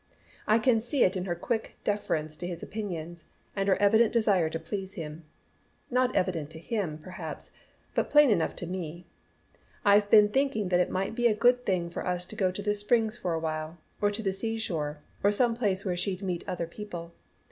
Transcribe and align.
I 0.47 0.57
can 0.57 0.81
see 0.81 1.03
it 1.03 1.15
in 1.15 1.25
her 1.25 1.35
quick 1.35 1.77
deference 1.83 2.35
to 2.37 2.47
his 2.47 2.63
opinions, 2.63 3.25
and 3.55 3.67
her 3.69 3.75
evident 3.75 4.11
desire 4.11 4.49
to 4.49 4.57
please 4.59 4.95
him. 4.95 5.25
Not 5.91 6.15
evident 6.15 6.49
to 6.49 6.57
him, 6.59 6.97
perhaps, 6.97 7.51
but 7.93 8.09
plain 8.09 8.31
enough 8.31 8.55
to 8.55 8.65
me. 8.65 9.05
I've 9.85 10.09
been 10.09 10.29
thinking 10.29 10.69
that 10.69 10.79
it 10.79 10.89
might 10.89 11.13
be 11.13 11.27
a 11.27 11.35
good 11.35 11.67
thing 11.67 11.91
for 11.91 12.03
us 12.03 12.25
to 12.25 12.35
go 12.35 12.49
to 12.49 12.63
the 12.63 12.73
springs 12.73 13.15
for 13.15 13.35
awhile 13.35 13.77
or 14.01 14.09
to 14.09 14.23
the 14.23 14.31
sea 14.31 14.57
shore 14.57 14.97
or 15.23 15.31
some 15.31 15.53
place 15.55 15.85
where 15.85 15.95
she'd 15.95 16.23
meet 16.23 16.43
other 16.47 16.65
people. 16.65 17.13